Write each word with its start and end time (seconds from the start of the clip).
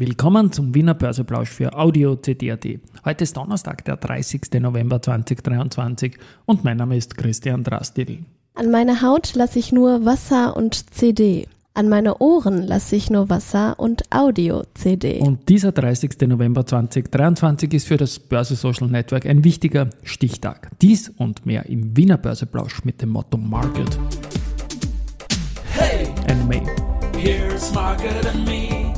Willkommen 0.00 0.50
zum 0.50 0.74
Wiener 0.74 0.94
Börseplausch 0.94 1.50
für 1.50 1.76
Audio 1.76 2.16
CD.at. 2.16 2.64
Heute 3.04 3.22
ist 3.24 3.36
Donnerstag, 3.36 3.84
der 3.84 3.98
30. 3.98 4.50
November 4.58 5.02
2023 5.02 6.16
und 6.46 6.64
mein 6.64 6.78
Name 6.78 6.96
ist 6.96 7.18
Christian 7.18 7.64
Drastil. 7.64 8.20
An 8.54 8.70
meine 8.70 9.02
Haut 9.02 9.34
lasse 9.34 9.58
ich 9.58 9.72
nur 9.72 10.06
Wasser 10.06 10.56
und 10.56 10.94
CD. 10.94 11.46
An 11.74 11.90
meine 11.90 12.16
Ohren 12.16 12.62
lasse 12.62 12.96
ich 12.96 13.10
nur 13.10 13.28
Wasser 13.28 13.78
und 13.78 14.04
Audio-CD. 14.10 15.18
Und 15.18 15.46
dieser 15.50 15.70
30. 15.70 16.18
November 16.28 16.64
2023 16.64 17.74
ist 17.74 17.86
für 17.86 17.98
das 17.98 18.18
Börse 18.18 18.56
Social 18.56 18.88
Network 18.88 19.26
ein 19.26 19.44
wichtiger 19.44 19.90
Stichtag. 20.02 20.70
Dies 20.80 21.10
und 21.10 21.44
mehr 21.44 21.66
im 21.66 21.94
Wiener 21.94 22.16
Börseplausch 22.16 22.86
mit 22.86 23.02
dem 23.02 23.10
Motto 23.10 23.36
Market. 23.36 23.98
Hey, 25.74 26.08
And 26.26 26.48
May. 26.48 26.62
here's 27.18 27.70
Margaret 27.74 28.24
and 28.24 28.46
me. 28.46 28.94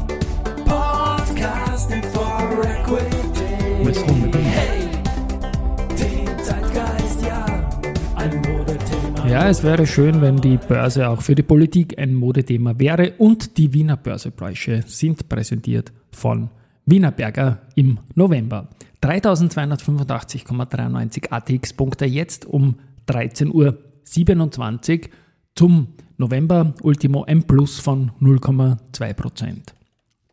Ja, 9.33 9.49
es 9.49 9.63
wäre 9.63 9.87
schön, 9.87 10.21
wenn 10.21 10.37
die 10.37 10.59
Börse 10.59 11.09
auch 11.09 11.23
für 11.23 11.35
die 11.35 11.43
Politik 11.43 11.99
ein 11.99 12.15
Modethema 12.15 12.79
wäre 12.79 13.15
und 13.17 13.57
die 13.57 13.73
Wiener 13.73 13.97
Börsebräuche 13.97 14.85
sind 14.87 15.27
präsentiert 15.27 15.91
von 16.11 16.51
Wienerberger 16.85 17.63
im 17.75 17.99
November. 18.15 18.69
3285,93 19.03 21.31
ATX-Punkte 21.31 22.05
jetzt 22.05 22.45
um 22.45 22.75
13.27 23.09 23.55
Uhr 23.55 23.79
zum 25.55 25.87
November 26.19 26.75
Ultimo 26.83 27.25
M 27.25 27.45
Plus 27.45 27.81
von 27.81 28.11
0,2%. 28.21 29.55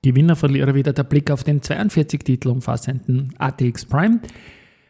Gewinner, 0.04 0.36
Verlierer 0.36 0.76
wieder 0.76 0.92
der 0.92 1.04
Blick 1.04 1.32
auf 1.32 1.46
den 1.46 1.62
42 1.62 2.26
Titel 2.26 2.50
umfassenden 2.50 3.34
ATX 3.38 3.86
Prime. 3.86 4.20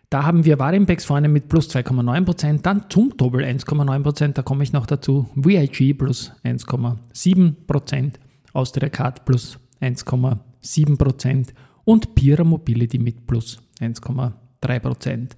Da 0.09 0.25
haben 0.25 0.43
wir 0.43 0.57
Warimpex 0.57 1.05
vorne 1.05 1.27
mit 1.27 1.49
plus 1.49 1.69
2,9%, 1.69 2.63
dann 2.63 2.89
zum 2.89 3.15
Doppel 3.15 3.43
1,9%, 3.43 4.33
da 4.33 4.41
komme 4.41 4.63
ich 4.63 4.73
noch 4.73 4.87
dazu, 4.87 5.29
VIG 5.35 5.95
plus 5.95 6.31
1,7%, 6.43 8.13
Austria 8.53 8.89
Card 8.89 9.23
plus 9.25 9.59
1,7% 9.81 11.49
und 11.83 12.15
Pira 12.15 12.43
Mobility 12.43 12.97
mit 12.97 13.27
plus 13.27 13.61
1,3%. 13.79 15.29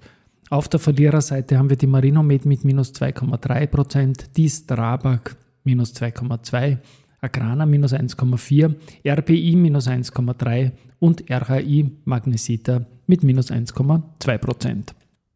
Auf 0.48 0.68
der 0.68 0.80
Verliererseite 0.80 1.58
haben 1.58 1.68
wir 1.68 1.76
die 1.76 1.86
Marinomed 1.86 2.46
mit 2.46 2.64
minus 2.64 2.94
2,3%, 2.94 4.32
die 4.34 4.48
Strabag 4.48 5.36
minus 5.64 5.94
2,2%, 5.94 6.78
Agrana 7.20 7.66
minus 7.66 7.92
1,4%, 7.92 8.74
RPI 9.04 9.54
minus 9.54 9.86
1,3% 9.86 10.72
und 10.98 11.30
RHI 11.30 11.90
Magnesita 12.06 12.86
mit 13.12 13.22
minus 13.22 13.50
1,2%. 13.50 14.94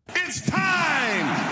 It's 0.09 0.43
time 0.47 0.57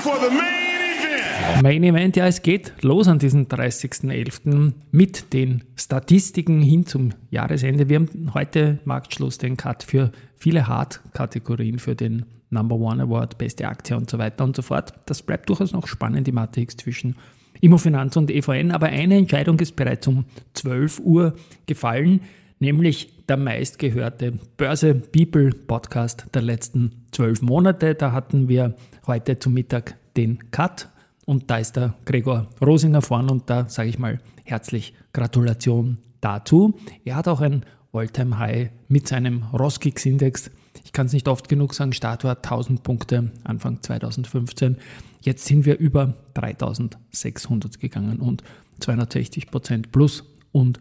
for 0.00 0.14
the 0.18 0.34
main 0.34 1.02
event. 1.02 1.62
Main 1.62 1.84
Event, 1.84 2.16
ja, 2.16 2.26
es 2.26 2.40
geht 2.40 2.72
los 2.80 3.08
an 3.08 3.18
diesem 3.18 3.46
30.11. 3.46 4.72
mit 4.90 5.34
den 5.34 5.64
Statistiken 5.76 6.62
hin 6.62 6.86
zum 6.86 7.10
Jahresende. 7.28 7.90
Wir 7.90 7.96
haben 7.96 8.32
heute 8.32 8.78
Marktschluss 8.86 9.36
den 9.36 9.58
Cut 9.58 9.82
für 9.82 10.12
viele 10.34 10.66
Hard-Kategorien, 10.66 11.78
für 11.78 11.94
den 11.94 12.24
Number 12.48 12.76
One 12.76 13.02
Award, 13.02 13.36
beste 13.36 13.68
Aktie 13.68 13.94
und 13.94 14.08
so 14.08 14.16
weiter 14.16 14.44
und 14.44 14.56
so 14.56 14.62
fort. 14.62 14.94
Das 15.04 15.20
bleibt 15.20 15.50
durchaus 15.50 15.72
noch 15.72 15.86
spannend, 15.86 16.26
die 16.26 16.32
Matrix 16.32 16.78
zwischen 16.78 17.16
Immofinanz 17.60 18.16
und 18.16 18.30
EVN, 18.30 18.70
aber 18.70 18.86
eine 18.86 19.18
Entscheidung 19.18 19.60
ist 19.60 19.76
bereits 19.76 20.06
um 20.06 20.24
12 20.54 21.00
Uhr 21.00 21.34
gefallen, 21.66 22.20
nämlich 22.64 23.12
der 23.28 23.36
meistgehörte 23.36 24.38
Börse 24.56 24.94
People 24.94 25.50
Podcast 25.50 26.24
der 26.32 26.40
letzten 26.40 27.04
zwölf 27.12 27.42
Monate. 27.42 27.94
Da 27.94 28.12
hatten 28.12 28.48
wir 28.48 28.74
heute 29.06 29.38
zum 29.38 29.52
Mittag 29.52 29.96
den 30.16 30.50
Cut 30.50 30.88
und 31.26 31.50
da 31.50 31.58
ist 31.58 31.76
der 31.76 31.92
Gregor 32.06 32.48
Rosinger 32.64 33.02
vorn 33.02 33.28
und 33.28 33.50
da 33.50 33.68
sage 33.68 33.90
ich 33.90 33.98
mal 33.98 34.18
herzlich 34.44 34.94
Gratulation 35.12 35.98
dazu. 36.22 36.78
Er 37.04 37.16
hat 37.16 37.28
auch 37.28 37.42
ein 37.42 37.66
Alltime 37.92 38.38
High 38.38 38.70
mit 38.88 39.08
seinem 39.08 39.42
Roskix 39.52 40.06
Index. 40.06 40.50
Ich 40.86 40.92
kann 40.92 41.04
es 41.04 41.12
nicht 41.12 41.28
oft 41.28 41.50
genug 41.50 41.74
sagen, 41.74 41.92
Start 41.92 42.24
war 42.24 42.36
1000 42.36 42.82
Punkte 42.82 43.30
Anfang 43.44 43.82
2015. 43.82 44.78
Jetzt 45.20 45.44
sind 45.44 45.66
wir 45.66 45.78
über 45.78 46.14
3600 46.32 47.78
gegangen 47.78 48.20
und 48.20 48.42
260 48.80 49.50
Prozent 49.50 49.92
plus 49.92 50.24
und 50.50 50.80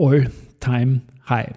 All-Time 0.00 1.02
High. 1.28 1.52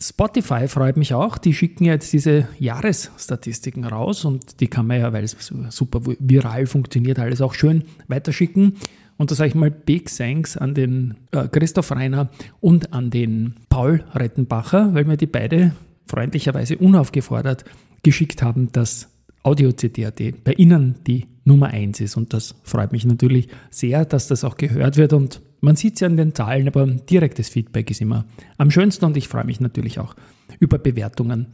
Spotify 0.00 0.68
freut 0.68 0.96
mich 0.96 1.12
auch. 1.12 1.36
Die 1.36 1.52
schicken 1.52 1.84
jetzt 1.84 2.12
diese 2.12 2.48
Jahresstatistiken 2.58 3.84
raus 3.84 4.24
und 4.24 4.60
die 4.60 4.68
kann 4.68 4.86
man 4.86 5.00
ja, 5.00 5.12
weil 5.12 5.24
es 5.24 5.36
super 5.68 6.00
viral 6.18 6.66
funktioniert, 6.66 7.18
alles 7.18 7.42
auch 7.42 7.54
schön 7.54 7.84
weiterschicken. 8.06 8.74
Und 9.18 9.30
da 9.30 9.34
sage 9.34 9.48
ich 9.48 9.54
mal 9.54 9.70
Big 9.70 10.14
Thanks 10.14 10.56
an 10.56 10.74
den 10.74 11.16
äh, 11.32 11.48
Christoph 11.48 11.90
Reiner 11.90 12.30
und 12.60 12.92
an 12.92 13.10
den 13.10 13.54
Paul 13.68 14.04
Rettenbacher, 14.14 14.94
weil 14.94 15.04
mir 15.04 15.16
die 15.16 15.26
beide 15.26 15.74
freundlicherweise 16.06 16.78
unaufgefordert 16.78 17.64
geschickt 18.02 18.42
haben, 18.42 18.70
dass 18.72 19.08
Audio 19.42 19.72
CD.at 19.72 20.44
bei 20.44 20.52
Ihnen 20.52 20.94
die 21.06 21.26
Nummer 21.48 21.68
1 21.68 22.00
ist. 22.00 22.16
Und 22.16 22.32
das 22.32 22.54
freut 22.62 22.92
mich 22.92 23.04
natürlich 23.04 23.48
sehr, 23.70 24.04
dass 24.04 24.28
das 24.28 24.44
auch 24.44 24.56
gehört 24.56 24.96
wird. 24.96 25.12
Und 25.12 25.40
man 25.60 25.74
sieht 25.74 25.94
es 25.94 26.00
ja 26.00 26.06
an 26.06 26.16
den 26.16 26.34
Zahlen, 26.34 26.68
aber 26.68 26.86
direktes 26.86 27.48
Feedback 27.48 27.90
ist 27.90 28.00
immer 28.00 28.24
am 28.58 28.70
schönsten. 28.70 29.06
Und 29.06 29.16
ich 29.16 29.26
freue 29.26 29.44
mich 29.44 29.58
natürlich 29.58 29.98
auch 29.98 30.14
über 30.60 30.78
Bewertungen 30.78 31.46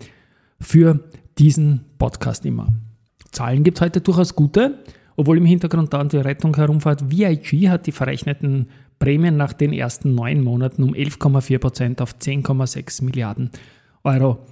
für 0.61 1.01
diesen 1.39 1.81
Podcast 1.99 2.45
immer. 2.45 2.69
Zahlen 3.33 3.65
gibt 3.65 3.79
es 3.79 3.83
heute 3.83 4.01
durchaus 4.01 4.35
gute, 4.35 4.79
obwohl 5.17 5.39
im 5.39 5.47
Hintergrund 5.47 5.93
dauernd 5.93 6.13
die 6.13 6.19
Rettung 6.19 6.55
herumfährt. 6.55 7.11
VIG 7.11 7.69
hat 7.69 7.87
die 7.87 7.93
verrechneten 7.93 8.69
Prämien 8.99 9.37
nach 9.37 9.53
den 9.53 9.73
ersten 9.73 10.15
neun 10.15 10.43
Monaten 10.43 10.83
um 10.83 10.95
11,4% 10.95 12.01
auf 12.01 12.15
10,6 12.15 13.05
Milliarden 13.05 13.45
Euro 13.47 13.65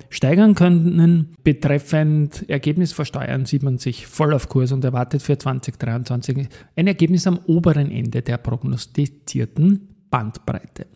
steigern 0.09 0.55
können. 0.55 1.35
Betreffend 1.45 2.49
Ergebnis 2.49 2.93
vor 2.93 3.05
Steuern 3.05 3.45
sieht 3.45 3.63
man 3.63 3.79
sich 3.79 4.07
voll 4.07 4.33
auf 4.33 4.49
Kurs 4.49 4.73
und 4.73 4.85
erwartet 4.85 5.23
für 5.23 5.37
2023 5.37 6.49
ein 6.77 6.87
Ergebnis 6.87 7.27
am 7.27 7.39
oberen 7.47 7.91
Ende 7.91 8.23
der 8.23 8.39
prognostizierten 8.39 9.89
Bandbreite. 10.11 10.87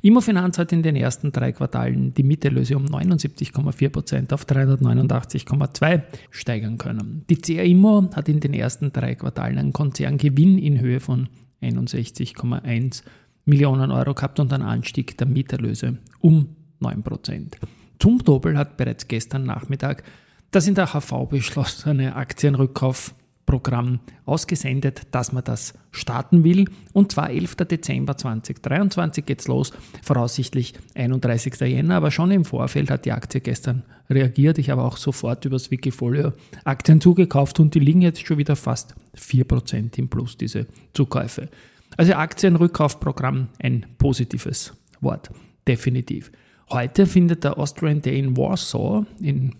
Immofinanz 0.00 0.58
hat 0.58 0.72
in 0.72 0.82
den 0.82 0.96
ersten 0.96 1.32
drei 1.32 1.52
Quartalen 1.52 2.14
die 2.14 2.22
Mieterlöse 2.22 2.76
um 2.76 2.86
79,4% 2.86 4.32
auf 4.32 4.46
389,2 4.46 6.02
steigern 6.30 6.78
können. 6.78 7.24
Die 7.28 7.36
CA 7.36 7.62
Immo 7.62 8.08
hat 8.14 8.28
in 8.28 8.40
den 8.40 8.54
ersten 8.54 8.92
drei 8.92 9.16
Quartalen 9.16 9.58
einen 9.58 9.72
Konzerngewinn 9.72 10.58
in 10.58 10.80
Höhe 10.80 11.00
von 11.00 11.28
61,1 11.60 13.02
Millionen 13.44 13.90
Euro 13.90 14.14
gehabt 14.14 14.38
und 14.40 14.52
einen 14.52 14.62
Anstieg 14.62 15.18
der 15.18 15.26
Mieterlöse 15.26 15.98
um 16.20 16.48
9%. 16.80 17.54
Zumtobel 17.98 18.56
hat 18.56 18.76
bereits 18.76 19.08
gestern 19.08 19.44
Nachmittag 19.44 20.02
das 20.50 20.66
in 20.66 20.74
der 20.74 20.94
HV 20.94 21.28
beschlossene 21.28 22.16
Aktienrückkaufprogramm 22.16 24.00
ausgesendet, 24.24 25.02
dass 25.10 25.32
man 25.32 25.44
das 25.44 25.74
starten 25.90 26.42
will. 26.42 26.70
Und 26.92 27.12
zwar 27.12 27.30
11. 27.30 27.56
Dezember 27.56 28.16
2023 28.16 29.26
geht's 29.26 29.46
los, 29.46 29.72
voraussichtlich 30.02 30.74
31. 30.94 31.60
Jänner. 31.60 31.96
Aber 31.96 32.10
schon 32.10 32.30
im 32.30 32.44
Vorfeld 32.44 32.90
hat 32.90 33.04
die 33.04 33.12
Aktie 33.12 33.40
gestern 33.40 33.82
reagiert. 34.08 34.58
Ich 34.58 34.70
habe 34.70 34.82
auch 34.82 34.96
sofort 34.96 35.44
übers 35.44 35.70
Wikifolio 35.70 36.32
Aktien 36.64 37.00
zugekauft 37.00 37.60
und 37.60 37.74
die 37.74 37.80
liegen 37.80 38.02
jetzt 38.02 38.26
schon 38.26 38.38
wieder 38.38 38.56
fast 38.56 38.94
4% 39.16 39.98
im 39.98 40.08
Plus, 40.08 40.38
diese 40.38 40.66
Zukäufe. 40.94 41.48
Also 41.96 42.14
Aktienrückkaufprogramm, 42.14 43.48
ein 43.58 43.84
positives 43.98 44.72
Wort, 45.00 45.30
definitiv. 45.66 46.30
Heute 46.70 47.06
findet 47.06 47.44
der 47.44 47.58
Austrian 47.58 48.02
Day 48.02 48.18
in 48.18 48.36
Warsaw, 48.36 49.06
in 49.20 49.54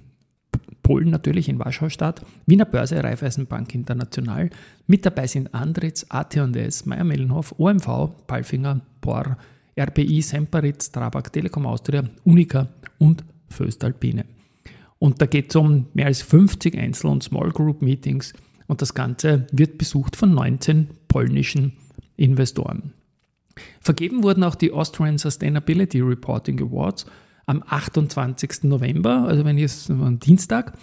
Polen 0.82 1.08
natürlich, 1.08 1.48
in 1.48 1.58
Warschau 1.58 1.88
statt. 1.88 2.22
Wiener 2.44 2.66
Börse, 2.66 3.02
Raiffeisenbank 3.02 3.74
International. 3.74 4.50
Mit 4.86 5.06
dabei 5.06 5.26
sind 5.26 5.54
Andritz, 5.54 6.04
AT&S, 6.10 6.84
Meyer-Mellenhof, 6.84 7.54
OMV, 7.58 8.10
Palfinger, 8.26 8.82
Bor, 9.00 9.38
RBI, 9.80 10.20
Semperitz, 10.20 10.92
Trabag, 10.92 11.32
Telekom 11.32 11.64
Austria, 11.64 12.04
Unica 12.24 12.68
und 12.98 13.24
Föstalpine. 13.48 14.26
Und 14.98 15.22
da 15.22 15.26
geht 15.26 15.50
es 15.50 15.56
um 15.56 15.86
mehr 15.94 16.06
als 16.06 16.20
50 16.20 16.76
Einzel- 16.76 17.10
und 17.10 17.22
Small 17.22 17.52
Group 17.52 17.80
Meetings 17.80 18.34
und 18.66 18.82
das 18.82 18.92
Ganze 18.92 19.46
wird 19.50 19.78
besucht 19.78 20.14
von 20.14 20.34
19 20.34 20.88
polnischen 21.08 21.72
Investoren. 22.16 22.92
Vergeben 23.80 24.22
wurden 24.22 24.44
auch 24.44 24.54
die 24.54 24.72
Austrian 24.72 25.18
Sustainability 25.18 26.00
Reporting 26.00 26.60
Awards 26.60 27.06
am 27.46 27.62
28. 27.66 28.64
November, 28.64 29.24
also 29.26 29.44
wenn 29.44 29.58
jetzt 29.58 29.90
am 29.90 30.18
Dienstag. 30.18 30.76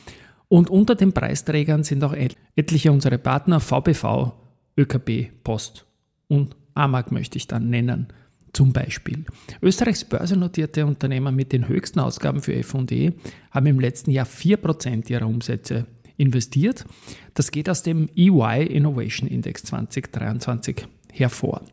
Und 0.48 0.70
unter 0.70 0.96
den 0.96 1.14
Preisträgern 1.14 1.84
sind 1.84 2.04
auch 2.04 2.16
etliche 2.56 2.92
unserer 2.92 3.18
Partner 3.18 3.60
VBV, 3.60 4.34
ÖKB, 4.78 5.32
Post 5.44 5.86
und 6.28 6.56
AMAG 6.74 7.12
möchte 7.12 7.38
ich 7.38 7.48
dann 7.48 7.70
nennen. 7.70 8.08
zum 8.56 8.72
Beispiel. 8.72 9.26
Österreichs 9.62 10.06
börsennotierte 10.06 10.86
Unternehmen 10.86 11.36
mit 11.36 11.52
den 11.52 11.68
höchsten 11.68 12.00
Ausgaben 12.00 12.42
für 12.42 12.54
FD 12.54 13.14
haben 13.52 13.66
im 13.66 13.80
letzten 13.82 14.12
Jahr 14.12 14.26
4% 14.26 15.10
ihrer 15.12 15.28
Umsätze 15.28 15.86
investiert. 16.18 16.86
Das 17.34 17.52
geht 17.52 17.70
aus 17.70 17.84
dem 17.84 18.10
EY 18.16 18.66
Innovation 18.66 19.30
Index 19.30 19.64
2023 19.64 20.88
hervor. 21.12 21.64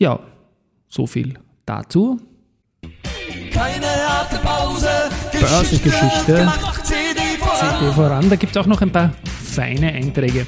Ja, 0.00 0.18
so 0.88 1.06
viel 1.06 1.34
dazu. 1.66 2.18
Keine 3.52 3.86
harte 3.86 4.36
Pause. 4.38 4.88
Börsengeschichte. 5.30 6.36
gemacht, 6.36 6.86
CD 6.86 7.20
voran. 7.38 7.78
CD 7.78 7.92
voran. 7.92 8.30
Da 8.30 8.36
gibt 8.36 8.56
es 8.56 8.62
auch 8.62 8.66
noch 8.66 8.80
ein 8.80 8.92
paar 8.92 9.12
feine 9.44 9.92
Einträge 9.92 10.46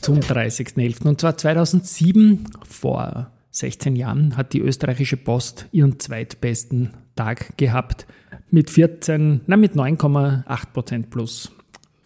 zum 0.00 0.18
30.11. 0.18 1.06
Und 1.06 1.20
zwar 1.20 1.38
2007, 1.38 2.46
vor 2.68 3.30
16 3.52 3.94
Jahren, 3.94 4.36
hat 4.36 4.54
die 4.54 4.60
österreichische 4.60 5.16
Post 5.16 5.66
ihren 5.70 6.00
zweitbesten 6.00 6.90
Tag 7.14 7.56
gehabt 7.58 8.08
mit 8.50 8.70
14, 8.70 9.42
na 9.46 9.56
mit 9.56 9.74
9,8% 9.74 11.10
plus. 11.10 11.52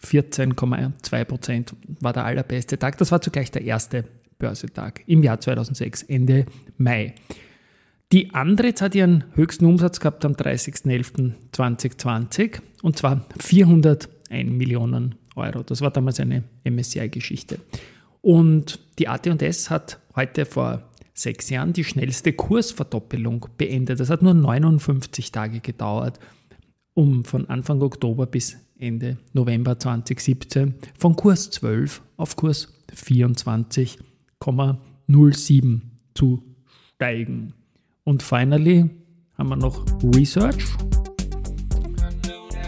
14,2% 0.03 1.73
war 1.99 2.13
der 2.13 2.25
allerbeste 2.25 2.77
Tag. 2.77 2.99
Das 2.99 3.11
war 3.11 3.21
zugleich 3.21 3.49
der 3.49 3.63
erste 3.63 4.05
Börsetag 4.37 5.03
im 5.07 5.23
Jahr 5.23 5.39
2006, 5.39 6.03
Ende 6.03 6.45
Mai. 6.77 7.15
Die 8.11 8.33
Andritz 8.33 8.81
hat 8.81 8.95
ihren 8.95 9.23
höchsten 9.33 9.65
Umsatz 9.65 9.99
gehabt 9.99 10.25
am 10.25 10.33
30.11.2020 10.33 12.59
und 12.83 12.97
zwar 12.97 13.25
401 13.39 14.51
Millionen 14.51 15.15
Euro. 15.35 15.63
Das 15.63 15.81
war 15.81 15.91
damals 15.91 16.19
eine 16.19 16.43
MSCI-Geschichte. 16.63 17.59
Und 18.21 18.79
die 18.99 19.07
AT&S 19.07 19.69
hat 19.69 19.99
heute 20.15 20.45
vor 20.45 20.83
sechs 21.13 21.49
Jahren 21.49 21.73
die 21.73 21.83
schnellste 21.83 22.33
Kursverdoppelung 22.33 23.47
beendet. 23.57 23.99
Das 23.99 24.09
hat 24.09 24.21
nur 24.21 24.33
59 24.33 25.31
Tage 25.31 25.59
gedauert, 25.59 26.19
um 26.93 27.23
von 27.23 27.49
Anfang 27.49 27.81
Oktober 27.81 28.25
bis 28.25 28.57
Ende 28.77 29.17
November 29.33 29.79
2017 29.79 30.75
von 30.97 31.15
Kurs 31.15 31.49
12 31.51 32.01
auf 32.17 32.35
Kurs 32.35 32.73
24,07 34.45 35.81
zu 36.13 36.43
steigen. 36.95 37.53
Und 38.03 38.21
finally 38.21 38.89
haben 39.37 39.49
wir 39.49 39.55
noch 39.55 39.85
Research. 40.15 40.65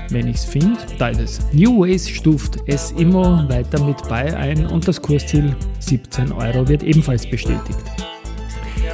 Wenn 0.09 0.27
ich 0.27 0.37
es 0.37 0.45
finde, 0.45 0.79
da 0.97 1.09
ist 1.09 1.19
es. 1.19 1.53
New 1.53 1.81
Ways 1.81 2.07
stuft 2.07 2.59
es 2.65 2.91
immer 2.93 3.47
weiter 3.49 3.83
mit 3.83 3.97
bei 4.07 4.35
ein 4.35 4.65
und 4.67 4.87
das 4.87 5.01
Kursziel 5.01 5.55
17 5.79 6.31
Euro 6.31 6.67
wird 6.67 6.83
ebenfalls 6.83 7.29
bestätigt. 7.29 7.83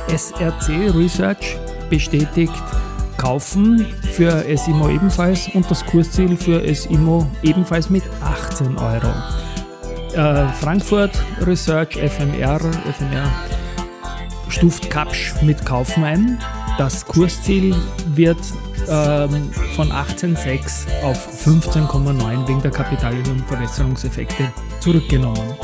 SRC 0.08 0.94
Research 0.96 1.58
bestätigt 1.90 2.54
kaufen 3.18 3.86
für 4.12 4.44
SIMO 4.58 4.90
ebenfalls 4.90 5.48
und 5.54 5.70
das 5.70 5.86
Kursziel 5.86 6.36
für 6.36 6.62
SIMO 6.74 7.30
ebenfalls 7.44 7.90
mit 7.90 8.04
18 8.22 8.76
Euro. 8.78 9.14
Äh, 10.14 10.48
Frankfurt 10.62 11.12
Research 11.46 11.98
FMR, 11.98 12.60
FMR 12.60 13.32
stuft 14.48 14.92
Kapsch 14.92 15.34
mit 15.42 15.66
Kaufen 15.66 16.04
ein. 16.04 16.40
Das 16.78 17.04
Kursziel 17.06 17.76
wird 18.14 18.38
ähm, 18.88 19.50
von 19.76 19.92
18,6 19.92 21.04
auf 21.04 21.18
15,9 21.46 22.48
wegen 22.48 22.62
der 22.62 22.70
Kapitalierung 22.70 23.38
und 23.38 23.48
Verbesserungseffekte 23.48 24.52
zurückgenommen. 24.80 25.56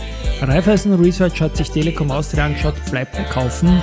Raiffeisen 0.41 0.95
Research 0.99 1.41
hat 1.41 1.55
sich 1.55 1.69
Telekom 1.69 2.09
Austria 2.09 2.45
angeschaut, 2.45 2.75
bleibt 2.89 3.13
bei 3.13 3.23
Kaufen, 3.23 3.81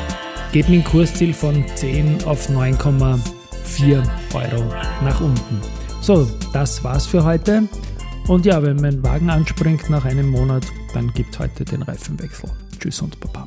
geht 0.51 0.69
mit 0.69 0.81
dem 0.81 0.85
Kursziel 0.85 1.33
von 1.33 1.65
10 1.77 2.25
auf 2.25 2.49
9,4 2.49 4.03
Euro 4.35 4.65
nach 5.05 5.21
unten. 5.21 5.61
So, 6.01 6.29
das 6.53 6.83
war's 6.83 7.07
für 7.07 7.23
heute. 7.23 7.69
Und 8.29 8.45
ja, 8.45 8.61
wenn 8.61 8.77
mein 8.77 9.03
Wagen 9.05 9.31
anspringt 9.31 9.89
nach 9.89 10.05
einem 10.05 10.29
Monat, 10.31 10.67
dann 10.95 11.13
gibt 11.15 11.35
es 11.35 11.39
heute 11.39 11.65
den 11.65 11.83
Reifenwechsel. 11.83 12.51
Tschüss 12.81 13.01
und 13.01 13.21
Baba. 13.21 13.47